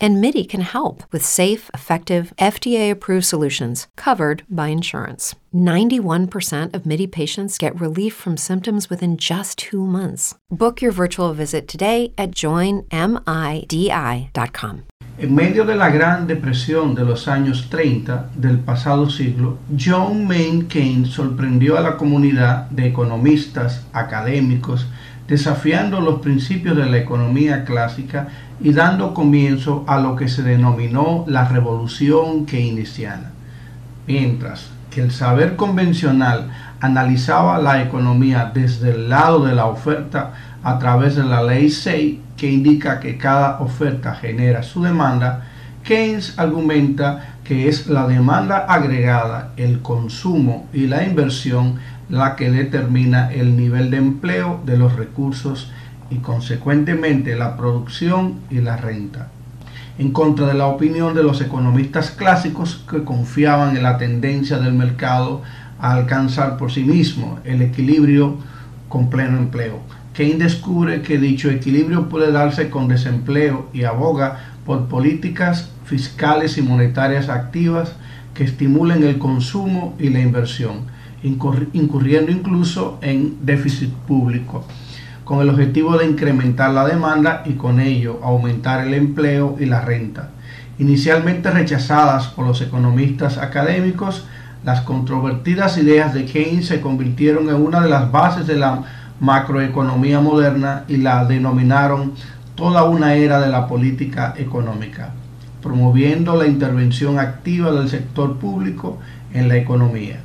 And 0.00 0.20
MIDI 0.20 0.44
can 0.44 0.60
help 0.60 1.02
with 1.10 1.24
safe, 1.24 1.70
effective, 1.74 2.32
FDA 2.38 2.90
approved 2.90 3.24
solutions 3.26 3.88
covered 3.96 4.44
by 4.48 4.68
insurance. 4.68 5.34
91% 5.52 6.74
of 6.74 6.86
MIDI 6.86 7.08
patients 7.08 7.58
get 7.58 7.80
relief 7.80 8.14
from 8.14 8.36
symptoms 8.36 8.88
within 8.88 9.16
just 9.16 9.58
two 9.58 9.84
months. 9.84 10.36
Book 10.50 10.80
your 10.80 10.92
virtual 10.92 11.32
visit 11.32 11.66
today 11.66 12.12
at 12.16 12.30
joinmidi.com. 12.30 12.88
En 15.20 15.34
medio 15.34 15.64
de 15.64 15.74
la 15.74 15.90
Gran 15.90 16.28
Depresión 16.28 16.94
de 16.94 17.04
los 17.04 17.26
años 17.26 17.68
30 17.70 18.30
del 18.36 18.60
pasado 18.60 19.10
siglo, 19.10 19.58
John 19.76 20.24
Maynard 20.28 20.68
Keynes 20.68 21.10
sorprendió 21.10 21.76
a 21.76 21.80
la 21.80 21.96
comunidad 21.96 22.70
de 22.70 22.86
economistas, 22.86 23.84
académicos, 23.92 24.86
desafiando 25.28 26.00
los 26.00 26.20
principios 26.20 26.76
de 26.76 26.86
la 26.86 26.96
economía 26.96 27.64
clásica 27.64 28.28
y 28.60 28.72
dando 28.72 29.14
comienzo 29.14 29.84
a 29.86 30.00
lo 30.00 30.16
que 30.16 30.26
se 30.26 30.42
denominó 30.42 31.24
la 31.28 31.46
revolución 31.46 32.46
keynesiana. 32.46 33.30
Mientras 34.06 34.70
que 34.90 35.02
el 35.02 35.10
saber 35.10 35.54
convencional 35.54 36.50
analizaba 36.80 37.58
la 37.58 37.82
economía 37.82 38.50
desde 38.52 38.92
el 38.92 39.10
lado 39.10 39.44
de 39.44 39.54
la 39.54 39.66
oferta 39.66 40.32
a 40.62 40.78
través 40.78 41.14
de 41.14 41.24
la 41.24 41.42
ley 41.42 41.70
6 41.70 42.18
que 42.36 42.50
indica 42.50 42.98
que 42.98 43.18
cada 43.18 43.60
oferta 43.60 44.14
genera 44.14 44.62
su 44.62 44.82
demanda, 44.82 45.44
Keynes 45.88 46.38
argumenta 46.38 47.38
que 47.44 47.66
es 47.66 47.86
la 47.86 48.06
demanda 48.06 48.58
agregada, 48.58 49.54
el 49.56 49.80
consumo 49.80 50.68
y 50.70 50.86
la 50.86 51.02
inversión 51.04 51.76
la 52.10 52.36
que 52.36 52.50
determina 52.50 53.32
el 53.32 53.56
nivel 53.56 53.90
de 53.90 53.96
empleo 53.96 54.60
de 54.66 54.76
los 54.76 54.96
recursos 54.96 55.72
y 56.10 56.16
consecuentemente 56.16 57.36
la 57.36 57.56
producción 57.56 58.40
y 58.50 58.56
la 58.56 58.76
renta. 58.76 59.28
En 59.96 60.12
contra 60.12 60.48
de 60.48 60.52
la 60.52 60.66
opinión 60.66 61.14
de 61.14 61.22
los 61.22 61.40
economistas 61.40 62.10
clásicos 62.10 62.84
que 62.90 63.02
confiaban 63.02 63.74
en 63.74 63.82
la 63.82 63.96
tendencia 63.96 64.58
del 64.58 64.74
mercado 64.74 65.40
a 65.80 65.92
alcanzar 65.92 66.58
por 66.58 66.70
sí 66.70 66.84
mismo 66.84 67.38
el 67.44 67.62
equilibrio 67.62 68.36
con 68.90 69.08
pleno 69.08 69.38
empleo. 69.38 69.80
Keynes 70.18 70.40
descubre 70.40 71.02
que 71.02 71.16
dicho 71.16 71.48
equilibrio 71.48 72.08
puede 72.08 72.32
darse 72.32 72.70
con 72.70 72.88
desempleo 72.88 73.68
y 73.72 73.84
aboga 73.84 74.56
por 74.66 74.86
políticas 74.86 75.70
fiscales 75.84 76.58
y 76.58 76.62
monetarias 76.62 77.28
activas 77.28 77.92
que 78.34 78.42
estimulen 78.42 79.04
el 79.04 79.18
consumo 79.18 79.94
y 79.96 80.08
la 80.08 80.18
inversión, 80.18 80.86
incurriendo 81.22 82.32
incluso 82.32 82.98
en 83.00 83.46
déficit 83.46 83.92
público, 83.92 84.64
con 85.22 85.40
el 85.40 85.50
objetivo 85.50 85.96
de 85.96 86.06
incrementar 86.06 86.72
la 86.72 86.84
demanda 86.84 87.44
y 87.46 87.52
con 87.52 87.78
ello 87.78 88.18
aumentar 88.24 88.84
el 88.88 88.94
empleo 88.94 89.56
y 89.60 89.66
la 89.66 89.82
renta. 89.82 90.30
Inicialmente 90.80 91.52
rechazadas 91.52 92.26
por 92.26 92.44
los 92.44 92.60
economistas 92.60 93.38
académicos, 93.38 94.26
las 94.64 94.80
controvertidas 94.80 95.78
ideas 95.78 96.12
de 96.12 96.24
Keynes 96.24 96.66
se 96.66 96.80
convirtieron 96.80 97.48
en 97.50 97.54
una 97.54 97.80
de 97.80 97.88
las 97.88 98.10
bases 98.10 98.48
de 98.48 98.56
la 98.56 98.82
macroeconomía 99.20 100.20
moderna 100.20 100.84
y 100.88 100.98
la 100.98 101.24
denominaron 101.24 102.12
toda 102.54 102.84
una 102.84 103.14
era 103.14 103.40
de 103.40 103.48
la 103.48 103.66
política 103.66 104.34
económica, 104.36 105.10
promoviendo 105.62 106.36
la 106.36 106.46
intervención 106.46 107.18
activa 107.18 107.72
del 107.72 107.88
sector 107.88 108.38
público 108.38 108.98
en 109.32 109.48
la 109.48 109.56
economía. 109.56 110.20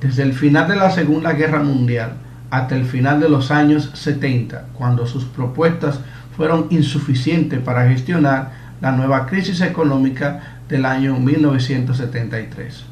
Desde 0.00 0.22
el 0.22 0.32
final 0.32 0.68
de 0.68 0.76
la 0.76 0.90
Segunda 0.90 1.32
Guerra 1.32 1.62
Mundial 1.62 2.12
hasta 2.50 2.76
el 2.76 2.84
final 2.84 3.20
de 3.20 3.28
los 3.28 3.50
años 3.50 3.90
70, 3.94 4.66
cuando 4.74 5.06
sus 5.06 5.24
propuestas 5.24 6.00
fueron 6.36 6.66
insuficientes 6.70 7.60
para 7.60 7.88
gestionar 7.88 8.52
la 8.80 8.92
nueva 8.92 9.26
crisis 9.26 9.60
económica 9.60 10.60
del 10.68 10.84
año 10.84 11.18
1973. 11.18 12.84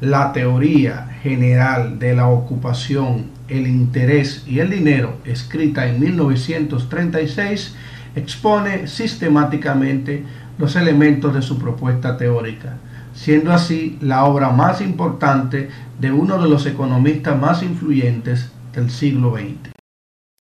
La 0.00 0.32
teoría 0.32 1.08
general 1.22 1.98
de 1.98 2.14
la 2.14 2.28
ocupación 2.28 3.36
el 3.48 3.66
interés 3.66 4.44
y 4.46 4.58
el 4.58 4.70
dinero, 4.70 5.16
escrita 5.24 5.86
en 5.86 6.00
1936, 6.00 7.74
expone 8.14 8.88
sistemáticamente 8.88 10.24
los 10.58 10.76
elementos 10.76 11.34
de 11.34 11.42
su 11.42 11.58
propuesta 11.58 12.16
teórica, 12.16 12.76
siendo 13.14 13.52
así 13.52 13.98
la 14.00 14.24
obra 14.24 14.50
más 14.50 14.80
importante 14.80 15.68
de 16.00 16.12
uno 16.12 16.42
de 16.42 16.48
los 16.48 16.66
economistas 16.66 17.38
más 17.38 17.62
influyentes 17.62 18.50
del 18.74 18.90
siglo 18.90 19.36
XX. 19.36 19.75